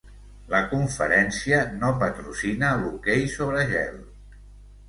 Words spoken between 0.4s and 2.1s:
La conferència no